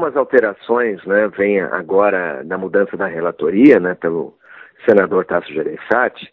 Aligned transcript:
algumas 0.00 0.16
alterações, 0.16 1.04
né, 1.04 1.28
vem 1.36 1.60
agora 1.60 2.42
na 2.44 2.56
mudança 2.56 2.96
da 2.96 3.06
relatoria, 3.06 3.78
né, 3.78 3.94
pelo 3.94 4.34
senador 4.88 5.26
Tasso 5.26 5.52
Gereissati, 5.52 6.32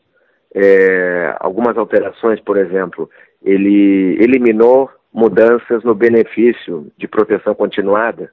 é, 0.56 1.36
algumas 1.42 1.78
alterações, 1.78 2.40
por 2.40 2.56
exemplo, 2.56 3.10
ele 3.44 4.18
eliminou 4.22 4.90
mudanças 5.14 5.84
no 5.84 5.94
benefício 5.94 6.90
de 6.98 7.10
proteção 7.10 7.54
continuada, 7.54 8.32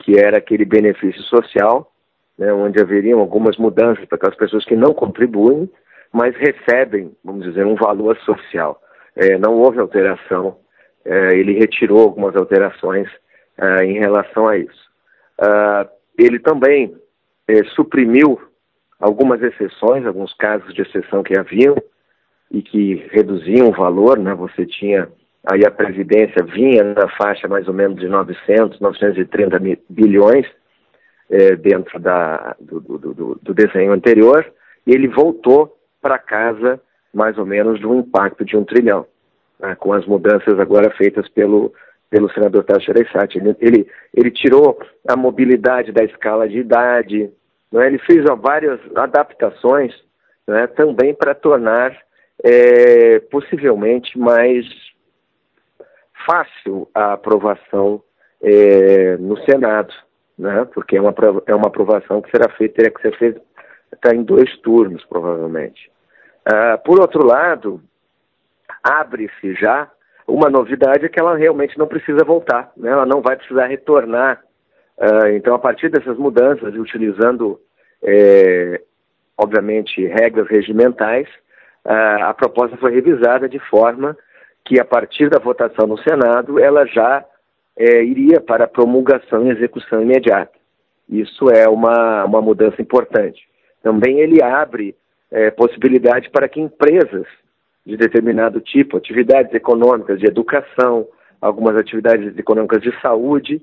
que 0.00 0.18
era 0.18 0.38
aquele 0.38 0.64
benefício 0.64 1.22
social, 1.22 1.92
né, 2.36 2.52
onde 2.52 2.82
haveriam 2.82 3.20
algumas 3.20 3.56
mudanças 3.56 4.04
para 4.06 4.16
aquelas 4.16 4.36
pessoas 4.36 4.64
que 4.64 4.74
não 4.74 4.92
contribuem, 4.92 5.70
mas 6.12 6.34
recebem, 6.34 7.12
vamos 7.24 7.44
dizer, 7.44 7.64
um 7.64 7.76
valor 7.76 8.16
social. 8.18 8.80
É, 9.14 9.38
não 9.38 9.54
houve 9.54 9.78
alteração, 9.78 10.56
é, 11.04 11.36
ele 11.36 11.52
retirou 11.52 12.00
algumas 12.00 12.34
alterações 12.34 13.08
é, 13.58 13.84
em 13.84 13.98
relação 13.98 14.48
a 14.48 14.56
isso. 14.56 14.86
Ah, 15.38 15.86
ele 16.18 16.38
também 16.38 16.96
é, 17.48 17.64
suprimiu 17.74 18.40
algumas 18.98 19.42
exceções, 19.42 20.06
alguns 20.06 20.32
casos 20.34 20.74
de 20.74 20.82
exceção 20.82 21.22
que 21.22 21.38
haviam 21.38 21.76
e 22.50 22.62
que 22.62 23.06
reduziam 23.10 23.68
o 23.68 23.72
valor, 23.72 24.18
né? 24.18 24.34
Você 24.34 24.64
tinha 24.66 25.08
aí 25.44 25.64
a 25.64 25.70
presidência 25.70 26.42
vinha 26.42 26.82
na 26.82 27.08
faixa 27.16 27.46
mais 27.46 27.68
ou 27.68 27.74
menos 27.74 28.00
de 28.00 28.08
900, 28.08 28.80
930 28.80 29.58
bilhões 29.88 30.46
é, 31.30 31.54
dentro 31.54 32.00
da, 32.00 32.56
do, 32.58 32.80
do, 32.80 32.98
do, 32.98 33.40
do, 33.40 33.54
desenho 33.54 33.92
anterior 33.92 34.44
e 34.86 34.92
ele 34.92 35.08
voltou 35.08 35.76
para 36.00 36.18
casa 36.18 36.80
mais 37.12 37.38
ou 37.38 37.46
menos 37.46 37.78
de 37.78 37.86
um 37.86 38.00
impacto 38.00 38.44
de 38.44 38.56
um 38.56 38.64
trilhão, 38.64 39.06
né? 39.58 39.74
com 39.76 39.92
as 39.92 40.04
mudanças 40.06 40.58
agora 40.58 40.90
feitas 40.90 41.28
pelo 41.28 41.72
pelo 42.08 42.30
senador 42.32 42.64
Tasso 42.64 42.86
Gereissati. 42.86 43.38
Ele, 43.38 43.56
ele, 43.60 43.90
ele 44.14 44.30
tirou 44.30 44.78
a 45.08 45.16
mobilidade 45.16 45.92
da 45.92 46.04
escala 46.04 46.48
de 46.48 46.58
idade, 46.58 47.30
né? 47.70 47.86
Ele 47.86 47.98
fez 47.98 48.24
várias 48.40 48.80
adaptações 48.96 49.92
né, 50.46 50.66
também 50.68 51.14
para 51.14 51.34
tornar 51.34 51.96
é, 52.42 53.18
possivelmente 53.30 54.18
mais 54.18 54.64
fácil 56.24 56.88
a 56.94 57.14
aprovação 57.14 58.02
é, 58.42 59.16
no 59.16 59.36
Senado, 59.44 59.92
né, 60.38 60.66
porque 60.72 60.96
é 60.96 61.00
uma, 61.00 61.14
é 61.46 61.54
uma 61.54 61.68
aprovação 61.68 62.20
que 62.20 62.30
será 62.30 62.48
feita, 62.50 62.76
teria 62.76 62.90
que 62.90 63.02
ser 63.02 63.16
feita 63.16 63.40
tá, 64.00 64.14
em 64.14 64.22
dois 64.22 64.56
turnos, 64.58 65.04
provavelmente. 65.04 65.90
Ah, 66.44 66.78
por 66.78 67.00
outro 67.00 67.24
lado, 67.24 67.80
abre-se 68.82 69.54
já 69.54 69.90
uma 70.26 70.50
novidade 70.50 71.04
é 71.04 71.08
que 71.08 71.20
ela 71.20 71.36
realmente 71.36 71.78
não 71.78 71.86
precisa 71.86 72.24
voltar, 72.24 72.72
né? 72.76 72.90
ela 72.90 73.06
não 73.06 73.20
vai 73.20 73.36
precisar 73.36 73.66
retornar 73.66 74.42
Uh, 74.98 75.28
então, 75.36 75.54
a 75.54 75.58
partir 75.58 75.90
dessas 75.90 76.16
mudanças, 76.16 76.74
e 76.74 76.78
utilizando, 76.78 77.60
é, 78.02 78.80
obviamente, 79.36 80.06
regras 80.06 80.48
regimentais, 80.48 81.28
uh, 81.84 82.24
a 82.24 82.34
proposta 82.34 82.76
foi 82.78 82.92
revisada 82.92 83.46
de 83.46 83.58
forma 83.58 84.16
que, 84.64 84.80
a 84.80 84.84
partir 84.84 85.28
da 85.28 85.38
votação 85.38 85.86
no 85.86 85.98
Senado, 85.98 86.58
ela 86.58 86.86
já 86.86 87.24
é, 87.76 88.02
iria 88.02 88.40
para 88.40 88.66
promulgação 88.66 89.46
e 89.46 89.50
execução 89.50 90.00
imediata. 90.00 90.56
Isso 91.08 91.50
é 91.50 91.68
uma, 91.68 92.24
uma 92.24 92.40
mudança 92.40 92.80
importante. 92.80 93.46
Também 93.82 94.18
ele 94.18 94.42
abre 94.42 94.96
é, 95.30 95.50
possibilidade 95.50 96.30
para 96.30 96.48
que 96.48 96.58
empresas 96.58 97.26
de 97.86 97.96
determinado 97.96 98.60
tipo, 98.60 98.96
atividades 98.96 99.54
econômicas 99.54 100.18
de 100.18 100.26
educação, 100.26 101.06
algumas 101.40 101.76
atividades 101.76 102.36
econômicas 102.36 102.82
de 102.82 102.92
saúde, 103.00 103.62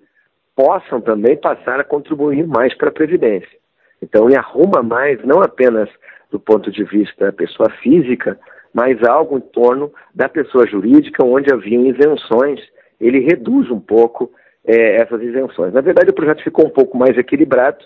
possam 0.56 1.02
também 1.02 1.36
passar 1.36 1.80
a 1.80 1.84
contribuir 1.84 2.48
mais 2.48 2.74
para 2.76 2.88
a 2.88 2.94
Previdência. 2.94 3.58
Então, 4.02 4.28
ele 4.28 4.38
arruma 4.38 4.82
mais, 4.82 5.24
não 5.26 5.42
apenas 5.42 5.90
do 6.32 6.40
ponto 6.40 6.72
de 6.72 6.84
vista 6.84 7.26
da 7.26 7.32
pessoa 7.34 7.70
física, 7.82 8.40
mas 8.74 9.04
algo 9.04 9.38
em 9.38 9.42
torno 9.42 9.92
da 10.16 10.30
pessoa 10.30 10.66
jurídica, 10.66 11.24
onde 11.24 11.54
haviam 11.54 11.86
isenções, 11.86 12.60
ele 13.00 13.20
reduz 13.20 13.70
um 13.70 13.80
pouco 13.80 14.32
é, 14.66 14.96
essas 15.02 15.22
isenções. 15.22 15.74
Na 15.74 15.82
verdade, 15.82 16.10
o 16.10 16.14
projeto 16.14 16.44
ficou 16.44 16.66
um 16.66 16.70
pouco 16.70 16.98
mais 16.98 17.18
equilibrado, 17.18 17.86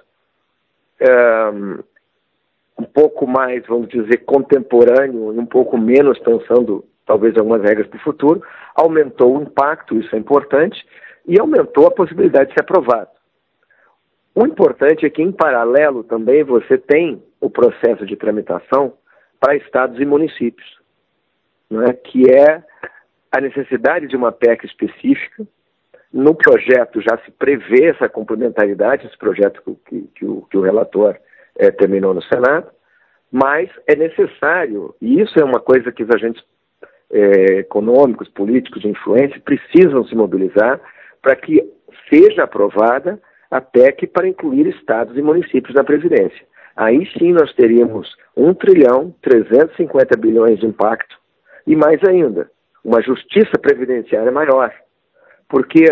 um 2.79 2.83
pouco 2.83 3.25
mais, 3.25 3.65
vamos 3.65 3.88
dizer, 3.89 4.17
contemporâneo 4.25 5.33
e 5.33 5.39
um 5.39 5.45
pouco 5.45 5.77
menos 5.77 6.19
pensando, 6.19 6.85
talvez, 7.05 7.35
algumas 7.38 7.61
regras 7.61 7.88
para 7.88 7.97
o 7.97 8.03
futuro, 8.03 8.43
aumentou 8.75 9.38
o 9.38 9.41
impacto, 9.41 9.97
isso 9.97 10.15
é 10.15 10.19
importante, 10.19 10.85
e 11.27 11.39
aumentou 11.39 11.88
a 11.88 11.91
possibilidade 11.91 12.49
de 12.49 12.53
ser 12.53 12.61
aprovado. 12.61 13.09
O 14.35 14.45
importante 14.45 15.05
é 15.05 15.09
que, 15.09 15.21
em 15.21 15.31
paralelo, 15.31 16.03
também 16.03 16.43
você 16.43 16.77
tem 16.77 17.23
o 17.41 17.49
processo 17.49 18.05
de 18.05 18.15
tramitação 18.15 18.94
para 19.39 19.55
estados 19.55 19.99
e 19.99 20.05
municípios, 20.05 20.79
é? 21.88 21.94
que 21.94 22.29
é 22.29 22.63
a 23.31 23.41
necessidade 23.41 24.07
de 24.07 24.15
uma 24.15 24.31
PEC 24.31 24.65
específica. 24.65 25.45
No 26.11 26.33
projeto 26.33 27.01
já 27.01 27.17
se 27.25 27.31
prevê 27.31 27.88
essa 27.88 28.07
complementaridade, 28.07 29.05
esse 29.05 29.17
projeto 29.17 29.61
que, 29.85 30.01
que, 30.15 30.25
o, 30.25 30.44
que 30.44 30.57
o, 30.57 30.61
relator 30.61 31.17
é, 31.57 31.72
terminou 31.72 32.13
no 32.13 32.22
Senado, 32.23 32.68
mas 33.31 33.69
é 33.88 33.95
necessário, 33.95 34.95
e 35.01 35.22
isso 35.22 35.40
é 35.40 35.44
uma 35.44 35.59
coisa 35.59 35.91
que 35.91 36.03
os 36.03 36.09
agentes 36.09 36.44
é, 37.12 37.59
econômicos, 37.59 38.29
políticos, 38.29 38.81
de 38.81 38.90
influência 38.90 39.41
precisam 39.41 40.06
se 40.06 40.16
mobilizar, 40.16 40.79
para 41.22 41.35
que 41.35 41.62
seja 42.09 42.44
aprovada 42.44 43.19
a 43.50 43.59
PEC 43.59 44.07
para 44.07 44.28
incluir 44.28 44.68
estados 44.68 45.18
e 45.18 45.22
municípios 45.22 45.73
na 45.75 45.84
Previdência. 45.84 46.45
Aí 46.75 47.09
sim 47.18 47.34
nós 47.34 47.53
teríamos 47.53 48.16
1 48.35 48.53
trilhão 48.53 49.13
350 49.22 50.16
bilhões 50.18 50.59
de 50.59 50.68
impacto 50.68 51.18
e 51.66 51.75
mais 51.75 52.01
ainda, 52.03 52.50
uma 52.84 53.01
justiça 53.01 53.57
previdenciária 53.59 54.31
maior. 54.31 54.72
Porque 55.50 55.85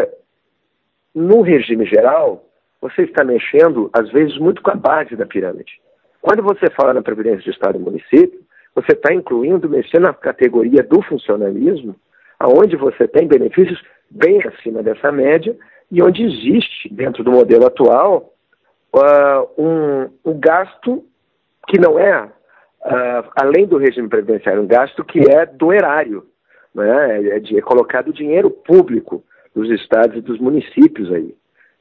no 1.14 1.42
regime 1.42 1.86
geral, 1.86 2.44
você 2.90 3.01
está 3.01 3.23
mexendo, 3.23 3.90
às 3.91 4.12
vezes, 4.12 4.38
muito 4.38 4.62
com 4.62 4.69
a 4.69 4.75
base 4.75 5.16
da 5.16 5.25
pirâmide. 5.25 5.79
Quando 6.22 6.44
você 6.44 6.69
fala 6.69 6.94
na 6.94 7.01
Previdência 7.01 7.41
de 7.41 7.50
Estado 7.50 7.78
e 7.78 7.81
Município, 7.81 8.40
você 8.75 8.91
está 8.91 9.13
incluindo, 9.13 9.68
mexendo 9.68 10.03
na 10.03 10.13
categoria 10.13 10.84
do 10.84 11.01
funcionalismo, 11.01 11.96
aonde 12.40 12.75
você 12.75 13.07
tem 13.07 13.28
benefícios 13.28 13.81
bem 14.09 14.40
acima 14.44 14.84
dessa 14.84 15.12
média 15.12 15.56
e 15.91 16.01
onde 16.01 16.23
existe, 16.23 16.94
dentro 16.94 17.23
do 17.23 17.31
modelo 17.31 17.66
atual, 17.66 18.34
uh, 18.94 19.62
um, 19.62 20.09
um, 20.23 20.40
gasto 20.40 21.03
que 21.67 21.79
não 21.79 21.97
é, 21.97 22.23
uh, 22.23 23.31
além 23.35 23.66
do 23.66 23.78
regime 23.78 24.07
previdenciário, 24.07 24.62
um 24.62 24.67
gasto 24.67 25.03
que 25.03 25.19
é 25.31 25.46
do 25.46 25.73
erário, 25.73 26.25
né? 26.73 27.29
é, 27.29 27.40
de, 27.40 27.57
é 27.57 27.62
colocado 27.62 28.13
dinheiro 28.13 28.52
público 28.52 29.23
dos 29.56 29.69
estados 29.72 30.17
e 30.17 30.22
dos 30.22 30.40
municípios 30.40 31.12
aí. 31.12 31.34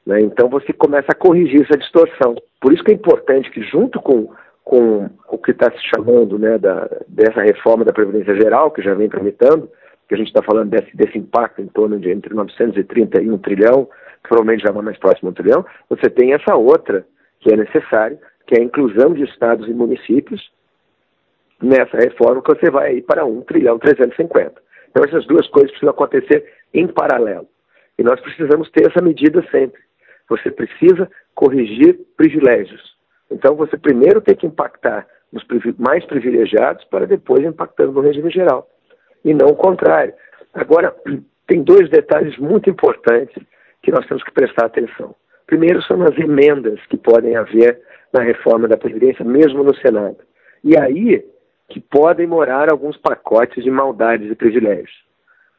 Né? 0.05 0.21
Então 0.21 0.47
você 0.49 0.71
começa 0.71 1.07
a 1.09 1.15
corrigir 1.15 1.63
essa 1.63 1.77
distorção. 1.77 2.35
Por 2.61 2.73
isso 2.73 2.83
que 2.83 2.91
é 2.91 2.95
importante 2.95 3.49
que, 3.49 3.61
junto 3.63 3.99
com, 4.01 4.31
com 4.63 5.09
o 5.29 5.37
que 5.37 5.51
está 5.51 5.71
se 5.71 5.81
chamando 5.95 6.37
né, 6.37 6.57
da, 6.57 6.89
dessa 7.07 7.41
reforma 7.41 7.83
da 7.83 7.93
Previdência 7.93 8.35
Geral, 8.35 8.71
que 8.71 8.81
já 8.81 8.93
vem 8.93 9.09
tramitando, 9.09 9.69
que 10.07 10.13
a 10.13 10.17
gente 10.17 10.27
está 10.27 10.43
falando 10.43 10.69
desse, 10.69 10.95
desse 10.95 11.17
impacto 11.17 11.61
em 11.61 11.67
torno 11.67 11.99
de 11.99 12.11
entre 12.11 12.33
930 12.33 13.21
e 13.21 13.31
1 13.31 13.37
trilhão, 13.39 13.89
provavelmente 14.21 14.63
já 14.63 14.71
mais 14.71 14.97
próximo 14.97 15.29
a 15.29 15.31
1 15.31 15.33
trilhão, 15.33 15.65
você 15.89 16.09
tem 16.09 16.33
essa 16.33 16.55
outra 16.55 17.05
que 17.39 17.51
é 17.51 17.57
necessária, 17.57 18.19
que 18.45 18.55
é 18.55 18.61
a 18.61 18.63
inclusão 18.63 19.13
de 19.13 19.23
estados 19.23 19.67
e 19.67 19.73
municípios 19.73 20.51
nessa 21.61 21.97
reforma 21.97 22.41
que 22.41 22.53
você 22.53 22.69
vai 22.69 22.89
aí 22.89 23.01
para 23.01 23.25
1 23.25 23.41
trilhão 23.41 23.79
350. 23.79 24.61
Então 24.89 25.03
essas 25.03 25.25
duas 25.25 25.47
coisas 25.47 25.71
precisam 25.71 25.89
acontecer 25.89 26.45
em 26.73 26.87
paralelo. 26.87 27.47
E 27.97 28.03
nós 28.03 28.19
precisamos 28.19 28.69
ter 28.71 28.87
essa 28.87 29.01
medida 29.01 29.43
sempre. 29.49 29.84
Você 30.29 30.51
precisa 30.51 31.09
corrigir 31.33 31.99
privilégios. 32.17 32.95
Então 33.29 33.55
você 33.55 33.77
primeiro 33.77 34.21
tem 34.21 34.35
que 34.35 34.47
impactar 34.47 35.07
nos 35.31 35.43
mais 35.77 36.05
privilegiados 36.05 36.83
para 36.85 37.05
depois 37.05 37.43
impactando 37.43 37.91
no 37.91 38.01
regime 38.01 38.31
geral 38.31 38.67
e 39.23 39.33
não 39.33 39.47
o 39.47 39.55
contrário. 39.55 40.13
Agora, 40.53 40.95
tem 41.47 41.63
dois 41.63 41.89
detalhes 41.89 42.37
muito 42.37 42.69
importantes 42.69 43.35
que 43.81 43.91
nós 43.91 44.05
temos 44.07 44.23
que 44.23 44.31
prestar 44.31 44.65
atenção. 44.65 45.15
Primeiro 45.45 45.81
são 45.83 46.01
as 46.03 46.17
emendas 46.17 46.79
que 46.87 46.97
podem 46.97 47.35
haver 47.35 47.79
na 48.11 48.21
reforma 48.21 48.67
da 48.67 48.77
Previdência, 48.77 49.23
mesmo 49.23 49.63
no 49.63 49.75
Senado. 49.75 50.17
E 50.63 50.77
aí 50.77 51.23
que 51.69 51.79
podem 51.79 52.27
morar 52.27 52.71
alguns 52.71 52.97
pacotes 52.97 53.63
de 53.63 53.71
maldades 53.71 54.31
e 54.31 54.35
privilégios. 54.35 55.03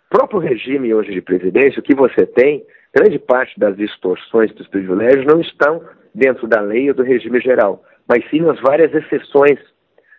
O 0.06 0.16
próprio 0.16 0.40
regime 0.40 0.94
hoje 0.94 1.12
de 1.12 1.20
Previdência, 1.20 1.80
o 1.80 1.82
que 1.82 1.94
você 1.94 2.24
tem, 2.24 2.64
grande 2.94 3.18
parte 3.18 3.58
das 3.58 3.76
distorções 3.76 4.52
dos 4.54 4.66
privilégios 4.68 5.26
não 5.26 5.40
estão 5.40 5.82
dentro 6.14 6.46
da 6.46 6.60
lei 6.60 6.88
ou 6.88 6.94
do 6.94 7.02
regime 7.02 7.40
geral, 7.40 7.84
mas 8.08 8.28
sim 8.30 8.40
nas 8.40 8.60
várias 8.60 8.92
exceções 8.94 9.58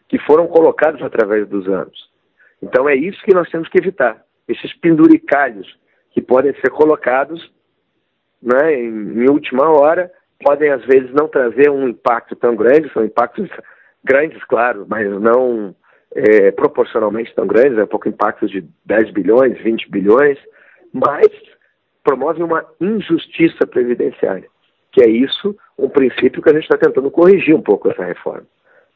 que 0.07 0.19
foram 0.19 0.47
colocadas 0.47 1.01
através 1.01 1.47
dos 1.47 1.67
anos. 1.67 2.09
Então 2.61 2.87
é 2.87 2.95
isso 2.95 3.21
que 3.23 3.33
nós 3.33 3.49
temos 3.49 3.67
que 3.69 3.77
evitar, 3.77 4.23
esses 4.47 4.73
penduricalhos 4.79 5.67
que 6.11 6.21
podem 6.21 6.53
ser 6.55 6.69
colocados 6.69 7.51
né, 8.41 8.73
em, 8.73 9.23
em 9.23 9.29
última 9.29 9.69
hora, 9.69 10.11
podem 10.43 10.71
às 10.71 10.85
vezes 10.85 11.11
não 11.13 11.27
trazer 11.27 11.69
um 11.69 11.87
impacto 11.87 12.35
tão 12.35 12.55
grande, 12.55 12.91
são 12.93 13.03
impactos 13.03 13.49
grandes, 14.03 14.43
claro, 14.45 14.85
mas 14.87 15.07
não 15.19 15.75
é, 16.15 16.51
proporcionalmente 16.51 17.33
tão 17.35 17.45
grandes, 17.45 17.77
é 17.77 17.85
pouco 17.85 18.07
impacto 18.07 18.47
de 18.47 18.63
10 18.85 19.11
bilhões, 19.11 19.61
20 19.61 19.89
bilhões, 19.89 20.37
mas 20.93 21.27
promove 22.07 22.41
uma 22.41 22.65
injustiça 22.79 23.67
previdenciária, 23.67 24.47
que 24.93 25.03
é 25.03 25.09
isso 25.09 25.53
um 25.77 25.89
princípio 25.89 26.41
que 26.41 26.49
a 26.49 26.53
gente 26.53 26.63
está 26.63 26.77
tentando 26.77 27.11
corrigir 27.11 27.53
um 27.53 27.61
pouco 27.61 27.91
essa 27.91 28.05
reforma. 28.05 28.45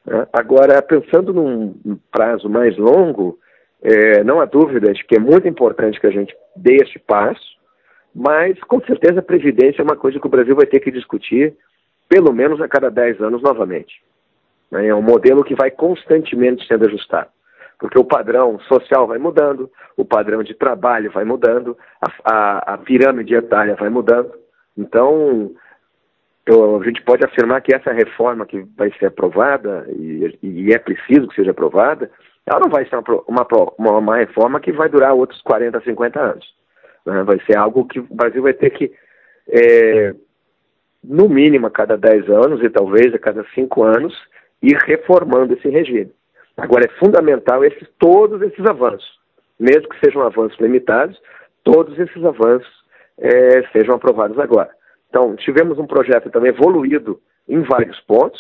Né? 0.06 0.26
Agora, 0.32 0.82
pensando 0.82 1.34
num 1.34 2.00
prazo 2.10 2.50
mais 2.50 2.78
longo, 2.78 3.38
é, 3.82 4.24
não 4.24 4.40
há 4.40 4.46
dúvida 4.46 4.94
de 4.94 5.04
que 5.04 5.18
é 5.18 5.20
muito 5.20 5.46
importante 5.46 6.00
que 6.00 6.08
a 6.08 6.12
gente 6.12 6.34
dê 6.56 6.76
este 6.76 7.00
passo, 7.00 7.60
mas 8.16 8.58
com 8.62 8.80
certeza 8.80 9.20
a 9.20 9.24
Previdência 9.24 9.82
é 9.82 9.84
uma 9.84 9.98
coisa 9.98 10.18
que 10.18 10.28
o 10.28 10.30
Brasil 10.30 10.56
vai 10.56 10.66
ter 10.66 10.80
que 10.80 10.90
discutir 10.90 11.54
pelo 12.08 12.32
menos 12.32 12.62
a 12.62 12.68
cada 12.70 12.90
10 12.90 13.20
anos 13.20 13.42
novamente. 13.42 14.02
Né? 14.72 14.88
É 14.88 14.96
um 14.96 15.02
modelo 15.02 15.44
que 15.44 15.54
vai 15.54 15.70
constantemente 15.70 16.66
sendo 16.66 16.86
ajustado, 16.86 17.28
porque 17.82 17.98
o 17.98 18.06
padrão 18.06 18.60
social 18.60 19.08
vai 19.08 19.18
mudando, 19.18 19.68
o 19.98 20.06
padrão 20.06 20.44
de 20.44 20.54
trabalho 20.54 21.12
vai 21.12 21.26
mudando, 21.26 21.76
a, 22.00 22.32
a, 22.32 22.74
a 22.76 22.78
pirâmide 22.78 23.34
etária 23.34 23.76
vai 23.76 23.90
mudando. 23.90 24.32
Então, 24.78 25.52
eu, 26.46 26.80
a 26.80 26.84
gente 26.84 27.02
pode 27.02 27.26
afirmar 27.26 27.60
que 27.62 27.74
essa 27.74 27.92
reforma 27.92 28.46
que 28.46 28.62
vai 28.78 28.92
ser 29.00 29.08
aprovada, 29.08 29.88
e, 29.90 30.38
e 30.44 30.72
é 30.72 30.78
preciso 30.78 31.28
que 31.28 31.36
seja 31.36 31.50
aprovada, 31.50 32.12
ela 32.46 32.60
não 32.60 32.70
vai 32.70 32.88
ser 32.88 32.98
uma, 33.28 33.48
uma, 33.80 33.98
uma 33.98 34.18
reforma 34.18 34.60
que 34.60 34.72
vai 34.72 34.88
durar 34.88 35.16
outros 35.16 35.42
40, 35.42 35.82
50 35.82 36.20
anos. 36.20 36.46
Né? 37.04 37.24
Vai 37.24 37.40
ser 37.48 37.58
algo 37.58 37.86
que 37.86 38.00
o 38.00 38.08
Brasil 38.12 38.44
vai 38.44 38.54
ter 38.54 38.70
que, 38.70 38.94
é, 39.50 40.14
no 41.04 41.28
mínimo 41.28 41.66
a 41.66 41.72
cada 41.72 41.98
10 41.98 42.30
anos 42.30 42.64
e 42.64 42.70
talvez 42.70 43.12
a 43.16 43.18
cada 43.18 43.44
5 43.56 43.84
anos, 43.84 44.16
ir 44.62 44.78
reformando 44.86 45.56
esse 45.56 45.68
regime. 45.68 46.12
Agora, 46.62 46.86
é 46.86 47.00
fundamental 47.00 47.66
esses, 47.66 47.88
todos 47.98 48.40
esses 48.44 48.64
avanços, 48.68 49.20
mesmo 49.60 49.90
que 49.90 50.00
sejam 50.00 50.22
avanços 50.22 50.60
limitados, 50.60 51.20
todos 51.64 51.98
esses 51.98 52.24
avanços 52.24 52.72
é, 53.18 53.68
sejam 53.74 53.96
aprovados 53.96 54.38
agora. 54.38 54.70
Então, 55.10 55.36
tivemos 55.36 55.80
um 55.80 55.88
projeto 55.88 56.30
também 56.30 56.52
evoluído 56.52 57.20
em 57.50 57.62
vários 57.64 58.00
pontos, 58.02 58.40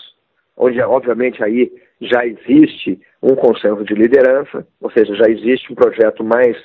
onde, 0.55 0.79
obviamente, 0.81 1.43
aí 1.43 1.71
já 1.99 2.23
existe 2.23 3.01
um 3.23 3.35
consenso 3.35 3.83
de 3.83 3.95
liderança, 3.95 4.67
ou 4.79 4.91
seja, 4.91 5.15
já 5.15 5.27
existe 5.27 5.73
um 5.73 5.75
projeto 5.75 6.23
mais 6.23 6.55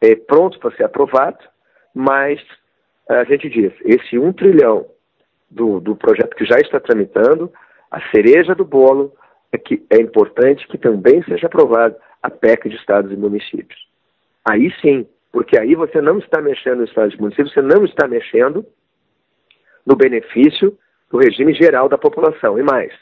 é, 0.00 0.16
pronto 0.16 0.58
para 0.58 0.74
ser 0.76 0.84
aprovado, 0.84 1.38
mas 1.94 2.40
a 3.08 3.22
gente 3.22 3.48
diz, 3.48 3.72
esse 3.84 4.18
um 4.18 4.32
trilhão 4.32 4.86
do, 5.48 5.78
do 5.78 5.94
projeto 5.94 6.34
que 6.34 6.44
já 6.44 6.56
está 6.56 6.80
tramitando, 6.80 7.52
a 7.92 8.00
cereja 8.10 8.56
do 8.56 8.64
bolo 8.64 9.12
é 9.54 9.58
que 9.58 9.86
é 9.88 10.00
importante 10.00 10.66
que 10.66 10.76
também 10.76 11.22
seja 11.22 11.46
aprovada 11.46 11.96
a 12.20 12.28
PEC 12.28 12.68
de 12.68 12.74
estados 12.74 13.12
e 13.12 13.16
municípios. 13.16 13.86
Aí 14.44 14.74
sim, 14.80 15.06
porque 15.30 15.56
aí 15.56 15.76
você 15.76 16.00
não 16.00 16.18
está 16.18 16.42
mexendo 16.42 16.80
nos 16.80 16.88
estados 16.88 17.14
e 17.14 17.20
municípios, 17.20 17.54
você 17.54 17.62
não 17.62 17.84
está 17.84 18.08
mexendo 18.08 18.66
no 19.86 19.94
benefício 19.94 20.76
do 21.08 21.18
regime 21.18 21.54
geral 21.54 21.88
da 21.88 21.96
população. 21.96 22.58
E 22.58 22.62
mais, 22.64 22.92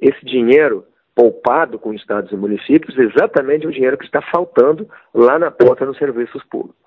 esse 0.00 0.24
dinheiro 0.24 0.86
poupado 1.14 1.78
com 1.78 1.92
estados 1.92 2.32
e 2.32 2.36
municípios 2.36 2.98
é 2.98 3.02
exatamente 3.02 3.66
o 3.66 3.72
dinheiro 3.72 3.98
que 3.98 4.06
está 4.06 4.22
faltando 4.22 4.88
lá 5.12 5.38
na 5.38 5.50
ponta 5.50 5.84
nos 5.84 5.98
serviços 5.98 6.42
públicos. 6.44 6.80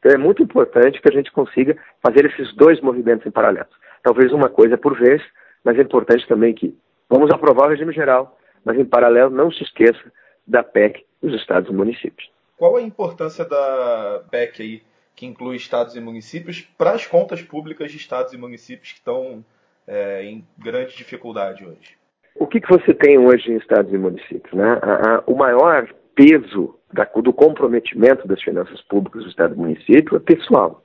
Então 0.00 0.10
é 0.10 0.18
muito 0.18 0.42
importante 0.42 1.00
que 1.00 1.08
a 1.08 1.14
gente 1.14 1.30
consiga 1.30 1.76
fazer 2.02 2.26
esses 2.26 2.52
dois 2.56 2.80
movimentos 2.80 3.24
em 3.26 3.30
paralelo. 3.30 3.68
Talvez 4.02 4.32
uma 4.32 4.48
coisa 4.48 4.76
por 4.76 4.98
vez, 4.98 5.22
mas 5.62 5.78
é 5.78 5.82
importante 5.82 6.26
também 6.26 6.52
que 6.52 6.76
Vamos 7.08 7.30
aprovar 7.30 7.66
o 7.66 7.70
regime 7.70 7.92
geral, 7.92 8.36
mas 8.66 8.76
em 8.76 8.84
paralelo 8.84 9.30
não 9.30 9.50
se 9.50 9.62
esqueça 9.62 10.12
da 10.44 10.62
PEC 10.62 11.06
dos 11.22 11.32
estados 11.34 11.70
e 11.70 11.72
municípios. 11.72 12.28
Qual 12.58 12.76
a 12.76 12.82
importância 12.82 13.44
da 13.44 14.24
PEC 14.28 14.62
aí, 14.62 14.82
que 15.14 15.24
inclui 15.24 15.54
estados 15.54 15.94
e 15.94 16.00
municípios, 16.00 16.62
para 16.76 16.90
as 16.90 17.06
contas 17.06 17.40
públicas 17.40 17.92
de 17.92 17.96
estados 17.96 18.32
e 18.32 18.36
municípios 18.36 18.90
que 18.92 18.98
estão 18.98 19.44
é, 19.86 20.24
em 20.24 20.44
grande 20.58 20.96
dificuldade 20.96 21.64
hoje? 21.64 21.96
O 22.34 22.46
que, 22.46 22.60
que 22.60 22.68
você 22.68 22.92
tem 22.92 23.16
hoje 23.16 23.50
em 23.50 23.56
estados 23.56 23.92
e 23.92 23.96
municípios? 23.96 24.52
Né? 24.52 24.78
A, 24.82 25.16
a, 25.16 25.22
o 25.26 25.36
maior 25.36 25.88
peso 26.14 26.74
da, 26.92 27.04
do 27.04 27.32
comprometimento 27.32 28.26
das 28.26 28.42
finanças 28.42 28.80
públicas 28.82 29.22
do 29.22 29.30
estado 29.30 29.54
e 29.54 29.58
município 29.58 30.16
é 30.16 30.20
pessoal. 30.20 30.82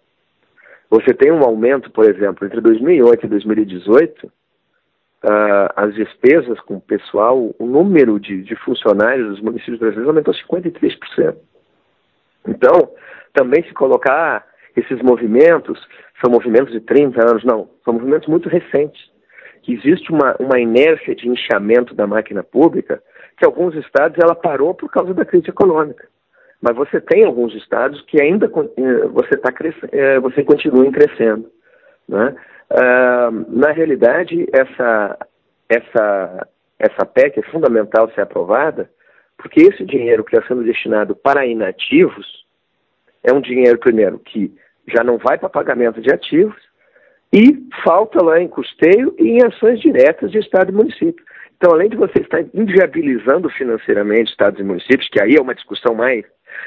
Você 0.89 1.13
tem 1.13 1.31
um 1.31 1.43
aumento, 1.43 1.89
por 1.89 2.05
exemplo, 2.05 2.45
entre 2.45 2.61
2008 2.61 3.25
e 3.25 3.29
2018 3.29 4.31
uh, 5.23 5.71
as 5.75 5.93
despesas 5.93 6.59
com 6.61 6.75
o 6.75 6.81
pessoal, 6.81 7.53
o 7.57 7.65
número 7.65 8.19
de, 8.19 8.43
de 8.43 8.55
funcionários 8.55 9.29
dos 9.29 9.41
municípios 9.41 9.79
brasileiros 9.79 10.09
aumentou 10.09 10.33
53%. 10.33 11.35
Então, 12.47 12.91
também 13.33 13.63
se 13.63 13.73
colocar 13.73 14.45
esses 14.75 15.01
movimentos, 15.01 15.79
são 16.23 16.31
movimentos 16.31 16.71
de 16.71 16.79
30 16.81 17.29
anos, 17.29 17.43
não, 17.43 17.69
são 17.83 17.93
movimentos 17.93 18.27
muito 18.27 18.49
recentes. 18.49 19.09
Existe 19.67 20.11
uma, 20.11 20.35
uma 20.39 20.59
inércia 20.59 21.15
de 21.15 21.27
inchamento 21.27 21.93
da 21.93 22.07
máquina 22.07 22.43
pública, 22.43 23.01
que 23.37 23.45
alguns 23.45 23.75
estados 23.75 24.17
ela 24.21 24.35
parou 24.35 24.73
por 24.73 24.89
causa 24.89 25.13
da 25.13 25.25
crise 25.25 25.49
econômica. 25.49 26.07
Mas 26.61 26.75
você 26.75 26.99
tem 27.01 27.23
alguns 27.25 27.53
estados 27.55 28.01
que 28.03 28.21
ainda 28.21 28.45
eh, 28.45 29.07
você, 29.07 29.37
tá 29.37 29.51
eh, 29.91 30.19
você 30.19 30.43
continua 30.43 30.91
crescendo. 30.91 31.49
Né? 32.07 32.35
Na 33.49 33.71
realidade, 33.71 34.47
essa, 34.53 35.17
essa, 35.67 36.47
essa 36.79 37.05
PEC 37.05 37.39
é 37.39 37.51
fundamental 37.51 38.09
ser 38.11 38.21
aprovada, 38.21 38.89
porque 39.37 39.61
esse 39.61 39.83
dinheiro 39.83 40.23
que 40.23 40.35
está 40.35 40.47
sendo 40.47 40.63
destinado 40.63 41.15
para 41.15 41.45
inativos 41.45 42.45
é 43.23 43.33
um 43.33 43.41
dinheiro, 43.41 43.77
primeiro, 43.77 44.19
que 44.19 44.53
já 44.87 45.03
não 45.03 45.17
vai 45.17 45.37
para 45.37 45.49
pagamento 45.49 46.01
de 46.01 46.11
ativos 46.11 46.55
e 47.33 47.67
falta 47.83 48.23
lá 48.23 48.39
em 48.39 48.47
custeio 48.47 49.15
e 49.17 49.29
em 49.29 49.45
ações 49.45 49.79
diretas 49.79 50.31
de 50.31 50.39
Estado 50.39 50.71
e 50.71 50.75
município. 50.75 51.23
Então, 51.57 51.73
além 51.73 51.89
de 51.89 51.95
você 51.95 52.19
estar 52.19 52.43
inviabilizando 52.53 53.49
financeiramente 53.49 54.31
estados 54.31 54.59
e 54.59 54.63
municípios, 54.63 55.07
que 55.09 55.21
aí 55.21 55.35
é 55.37 55.41
uma 55.41 55.53
discussão 55.53 55.93
mais, 55.93 56.25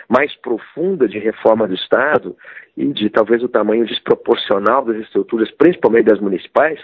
mais 0.09 0.35
profunda 0.37 1.09
de 1.09 1.19
reforma 1.19 1.67
do 1.67 1.75
Estado 1.75 2.37
e 2.77 2.87
de 2.87 3.09
talvez 3.11 3.43
o 3.43 3.49
tamanho 3.49 3.87
desproporcional 3.87 4.85
das 4.85 4.97
estruturas, 4.97 5.51
principalmente 5.53 6.07
das 6.07 6.21
municipais, 6.21 6.81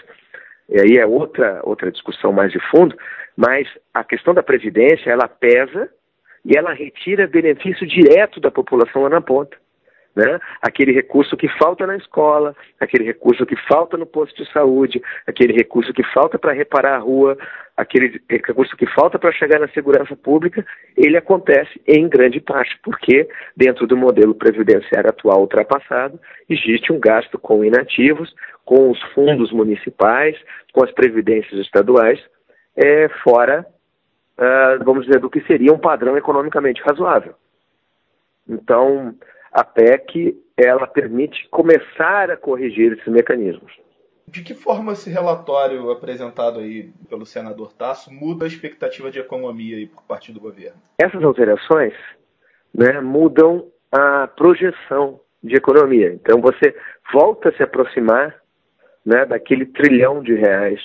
e 0.69 0.79
aí 0.79 0.97
é 0.97 1.05
outra, 1.05 1.59
outra 1.63 1.91
discussão 1.91 2.31
mais 2.31 2.51
de 2.51 2.59
fundo, 2.69 2.95
mas 3.35 3.67
a 3.93 4.03
questão 4.03 4.33
da 4.33 4.43
Previdência, 4.43 5.09
ela 5.09 5.27
pesa 5.27 5.89
e 6.45 6.57
ela 6.57 6.73
retira 6.73 7.27
benefício 7.27 7.85
direto 7.85 8.39
da 8.39 8.49
população 8.49 9.03
lá 9.03 9.09
na 9.09 9.21
ponta. 9.21 9.57
Né? 10.15 10.39
Aquele 10.61 10.91
recurso 10.91 11.37
que 11.37 11.47
falta 11.57 11.87
na 11.87 11.95
escola, 11.95 12.53
aquele 12.79 13.05
recurso 13.05 13.45
que 13.45 13.55
falta 13.67 13.95
no 13.95 14.05
posto 14.05 14.43
de 14.43 14.51
saúde, 14.51 15.01
aquele 15.25 15.53
recurso 15.53 15.93
que 15.93 16.03
falta 16.13 16.37
para 16.37 16.51
reparar 16.51 16.95
a 16.95 16.99
rua, 16.99 17.37
aquele 17.77 18.21
recurso 18.29 18.75
que 18.75 18.85
falta 18.87 19.17
para 19.17 19.31
chegar 19.31 19.59
na 19.59 19.69
segurança 19.69 20.15
pública, 20.15 20.65
ele 20.97 21.15
acontece 21.15 21.81
em 21.87 22.09
grande 22.09 22.41
parte 22.41 22.77
porque, 22.83 23.27
dentro 23.55 23.87
do 23.87 23.95
modelo 23.95 24.35
previdenciário 24.35 25.09
atual 25.09 25.41
ultrapassado, 25.41 26.19
existe 26.49 26.91
um 26.91 26.99
gasto 26.99 27.39
com 27.39 27.63
inativos, 27.63 28.33
com 28.65 28.91
os 28.91 29.01
fundos 29.13 29.51
municipais, 29.51 30.37
com 30.73 30.83
as 30.83 30.91
previdências 30.91 31.59
estaduais, 31.61 32.19
é, 32.75 33.09
fora, 33.23 33.65
uh, 34.37 34.83
vamos 34.83 35.05
dizer, 35.05 35.19
do 35.19 35.29
que 35.29 35.41
seria 35.41 35.73
um 35.73 35.79
padrão 35.79 36.17
economicamente 36.17 36.81
razoável. 36.81 37.33
Então, 38.47 39.15
a 39.51 39.63
PEC 39.63 40.37
ela 40.57 40.87
permite 40.87 41.47
começar 41.49 42.29
a 42.29 42.37
corrigir 42.37 42.93
esses 42.93 43.07
mecanismos. 43.07 43.71
De 44.27 44.43
que 44.43 44.53
forma 44.53 44.93
esse 44.93 45.09
relatório 45.09 45.89
apresentado 45.91 46.59
aí 46.59 46.91
pelo 47.09 47.25
senador 47.25 47.73
Tasso 47.73 48.13
muda 48.13 48.45
a 48.45 48.47
expectativa 48.47 49.11
de 49.11 49.19
economia 49.19 49.77
aí 49.77 49.87
por 49.87 50.03
parte 50.03 50.31
do 50.31 50.39
governo? 50.39 50.77
Essas 50.97 51.23
alterações 51.23 51.93
né, 52.73 53.01
mudam 53.01 53.67
a 53.91 54.27
projeção 54.27 55.19
de 55.43 55.55
economia. 55.55 56.13
Então 56.13 56.39
você 56.39 56.73
volta 57.11 57.49
a 57.49 57.53
se 57.53 57.63
aproximar 57.63 58.35
né, 59.05 59.25
daquele 59.25 59.65
trilhão 59.65 60.23
de 60.23 60.33
reais 60.35 60.79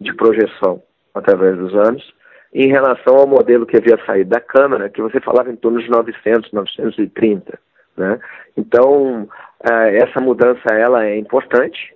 de 0.00 0.14
projeção 0.14 0.82
através 1.14 1.56
dos 1.56 1.74
anos 1.74 2.14
em 2.54 2.68
relação 2.68 3.16
ao 3.16 3.26
modelo 3.26 3.66
que 3.66 3.76
havia 3.76 3.98
saído 4.06 4.30
da 4.30 4.40
Câmara, 4.40 4.88
que 4.88 5.02
você 5.02 5.20
falava 5.20 5.50
em 5.50 5.56
torno 5.56 5.82
de 5.82 5.90
900, 5.90 6.52
930. 6.52 7.58
Né? 7.96 8.18
Então, 8.56 9.22
uh, 9.22 9.86
essa 9.92 10.20
mudança 10.20 10.72
ela 10.72 11.04
é 11.04 11.16
importante. 11.16 11.94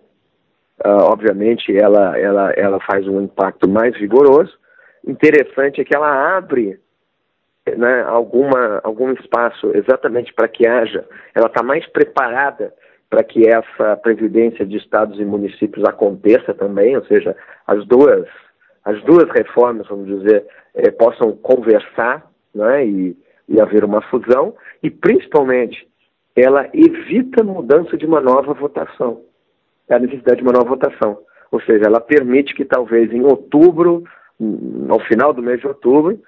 Uh, 0.85 1.05
obviamente, 1.13 1.77
ela, 1.77 2.19
ela, 2.19 2.53
ela 2.53 2.81
faz 2.81 3.07
um 3.07 3.21
impacto 3.21 3.69
mais 3.69 3.97
vigoroso. 3.99 4.59
Interessante 5.07 5.81
é 5.81 5.85
que 5.85 5.95
ela 5.95 6.37
abre 6.37 6.79
né, 7.77 8.03
alguma, 8.03 8.81
algum 8.83 9.13
espaço 9.13 9.71
exatamente 9.75 10.33
para 10.33 10.49
que 10.49 10.67
haja, 10.67 11.05
ela 11.35 11.47
está 11.47 11.63
mais 11.63 11.87
preparada 11.87 12.73
para 13.09 13.25
que 13.25 13.47
essa 13.49 13.97
presidência 13.97 14.65
de 14.65 14.77
estados 14.77 15.19
e 15.19 15.25
municípios 15.25 15.85
aconteça 15.85 16.55
também, 16.55 16.97
ou 16.97 17.05
seja, 17.07 17.37
as 17.67 17.85
duas, 17.87 18.27
as 18.85 19.03
duas 19.03 19.29
reformas, 19.31 19.89
vamos 19.89 20.07
dizer, 20.07 20.47
eh, 20.75 20.93
possam 20.93 21.33
conversar 21.33 22.31
né, 22.55 22.87
e, 22.87 23.17
e 23.49 23.61
haver 23.61 23.85
uma 23.85 24.01
fusão, 24.03 24.55
e 24.81 24.89
principalmente 24.89 25.89
ela 26.41 26.69
evita 26.73 27.43
mudança 27.43 27.97
de 27.97 28.07
uma 28.07 28.21
nova 28.21 28.53
votação, 28.55 29.23
a 29.89 29.99
necessidade 29.99 30.39
de 30.39 30.43
uma 30.43 30.53
nova 30.53 30.71
votação. 30.71 31.19
Ou 31.51 31.61
seja, 31.63 31.87
ela 31.87 32.01
permite 32.01 32.55
que 32.55 32.65
talvez 32.65 33.13
em 33.13 33.23
outubro, 33.23 34.05
ao 34.89 35.01
final 35.01 35.33
do 35.33 35.43
mês 35.43 35.61
de 35.61 35.67
outubro, 35.67 36.21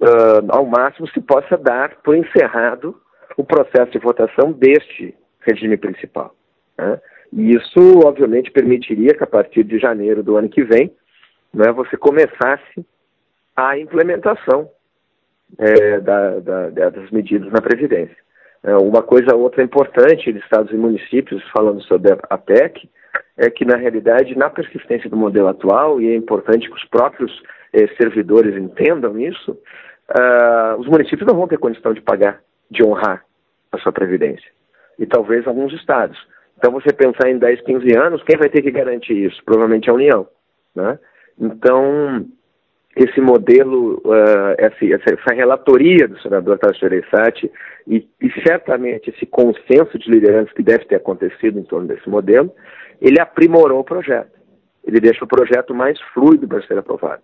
uh, 0.00 0.46
ao 0.48 0.66
máximo 0.66 1.08
se 1.08 1.20
possa 1.20 1.56
dar 1.56 1.96
por 2.02 2.14
encerrado 2.14 3.00
o 3.36 3.44
processo 3.44 3.92
de 3.92 3.98
votação 3.98 4.52
deste 4.52 5.14
regime 5.40 5.76
principal. 5.76 6.34
Né? 6.76 7.00
E 7.32 7.54
isso, 7.54 8.00
obviamente, 8.04 8.50
permitiria 8.50 9.14
que 9.14 9.24
a 9.24 9.26
partir 9.26 9.64
de 9.64 9.78
janeiro 9.78 10.22
do 10.22 10.36
ano 10.36 10.48
que 10.48 10.62
vem, 10.62 10.92
né, 11.52 11.72
você 11.72 11.96
começasse 11.96 12.86
a 13.54 13.78
implementação 13.78 14.70
é, 15.58 16.00
da, 16.00 16.38
da, 16.40 16.70
das 16.90 17.10
medidas 17.10 17.50
na 17.52 17.60
Previdência. 17.60 18.16
É, 18.66 18.76
uma 18.76 19.00
coisa 19.00 19.36
outra 19.36 19.62
importante 19.62 20.32
de 20.32 20.40
estados 20.40 20.72
e 20.72 20.76
municípios, 20.76 21.40
falando 21.50 21.80
sobre 21.84 22.12
a 22.28 22.36
PEC, 22.36 22.90
é 23.36 23.48
que, 23.48 23.64
na 23.64 23.76
realidade, 23.76 24.36
na 24.36 24.50
persistência 24.50 25.08
do 25.08 25.16
modelo 25.16 25.46
atual, 25.46 26.00
e 26.00 26.10
é 26.10 26.16
importante 26.16 26.68
que 26.68 26.74
os 26.74 26.84
próprios 26.86 27.30
eh, 27.72 27.86
servidores 27.96 28.56
entendam 28.56 29.18
isso, 29.20 29.52
uh, 29.52 30.80
os 30.80 30.88
municípios 30.88 31.26
não 31.26 31.36
vão 31.36 31.46
ter 31.46 31.58
condição 31.58 31.92
de 31.92 32.00
pagar, 32.00 32.40
de 32.68 32.82
honrar 32.82 33.24
a 33.70 33.78
sua 33.78 33.92
previdência. 33.92 34.50
E 34.98 35.06
talvez 35.06 35.46
alguns 35.46 35.72
estados. 35.72 36.18
Então, 36.58 36.72
você 36.72 36.92
pensar 36.92 37.30
em 37.30 37.38
10, 37.38 37.60
15 37.60 37.96
anos, 37.96 38.22
quem 38.24 38.36
vai 38.36 38.48
ter 38.48 38.62
que 38.62 38.70
garantir 38.70 39.14
isso? 39.14 39.40
Provavelmente 39.44 39.88
a 39.88 39.94
União. 39.94 40.26
Né? 40.74 40.98
Então, 41.38 42.26
esse 42.96 43.20
modelo, 43.20 44.00
uh, 44.06 44.54
essa, 44.56 45.10
essa, 45.12 45.34
relatoria 45.34 46.08
do 46.08 46.18
senador 46.22 46.58
Tasso 46.58 46.80
Gereissati 46.80 47.52
e, 47.86 48.08
e 48.18 48.30
certamente 48.42 49.10
esse 49.10 49.26
consenso 49.26 49.98
de 49.98 50.10
liderança 50.10 50.54
que 50.54 50.62
deve 50.62 50.86
ter 50.86 50.94
acontecido 50.94 51.58
em 51.58 51.62
torno 51.62 51.86
desse 51.86 52.08
modelo, 52.08 52.50
ele 52.98 53.20
aprimorou 53.20 53.80
o 53.80 53.84
projeto. 53.84 54.34
Ele 54.82 54.98
deixa 54.98 55.22
o 55.22 55.28
projeto 55.28 55.74
mais 55.74 56.00
fluido 56.14 56.48
para 56.48 56.62
ser 56.62 56.78
aprovado. 56.78 57.22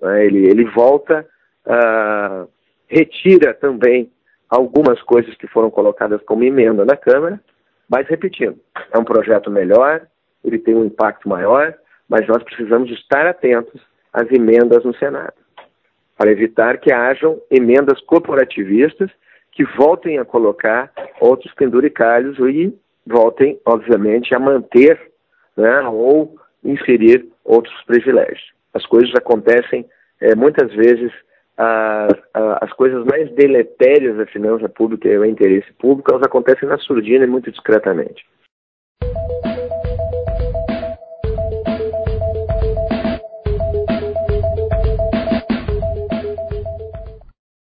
Né? 0.00 0.24
Ele, 0.24 0.48
ele 0.48 0.64
volta, 0.70 1.26
uh, 1.66 2.48
retira 2.88 3.52
também 3.52 4.10
algumas 4.48 5.02
coisas 5.02 5.34
que 5.34 5.46
foram 5.46 5.70
colocadas 5.70 6.22
como 6.22 6.44
emenda 6.44 6.82
na 6.82 6.96
Câmara, 6.96 7.38
mas 7.86 8.08
repetindo, 8.08 8.58
é 8.90 8.98
um 8.98 9.04
projeto 9.04 9.50
melhor, 9.50 10.00
ele 10.42 10.58
tem 10.58 10.74
um 10.74 10.86
impacto 10.86 11.28
maior, 11.28 11.74
mas 12.08 12.26
nós 12.26 12.42
precisamos 12.42 12.90
estar 12.90 13.26
atentos 13.26 13.89
às 14.12 14.30
emendas 14.30 14.84
no 14.84 14.94
Senado, 14.94 15.34
para 16.16 16.30
evitar 16.30 16.78
que 16.78 16.92
hajam 16.92 17.40
emendas 17.50 18.00
corporativistas 18.02 19.10
que 19.52 19.64
voltem 19.76 20.18
a 20.18 20.24
colocar 20.24 20.92
outros 21.20 21.52
penduricalhos 21.54 22.38
e 22.38 22.74
voltem, 23.06 23.58
obviamente, 23.64 24.34
a 24.34 24.38
manter 24.38 25.00
né, 25.56 25.80
ou 25.82 26.36
inserir 26.64 27.26
outros 27.44 27.74
privilégios. 27.84 28.52
As 28.72 28.86
coisas 28.86 29.14
acontecem 29.14 29.84
é, 30.20 30.34
muitas 30.34 30.72
vezes 30.74 31.12
as 32.60 32.72
coisas 32.72 33.04
mais 33.04 33.30
deletérias 33.32 34.16
da 34.16 34.24
finança 34.24 34.66
pública 34.66 35.06
e 35.08 35.18
o 35.18 35.26
interesse 35.26 35.70
público, 35.74 36.10
elas 36.10 36.22
acontecem 36.22 36.66
na 36.66 36.78
surdina 36.78 37.24
e 37.24 37.28
muito 37.28 37.50
discretamente. 37.50 38.24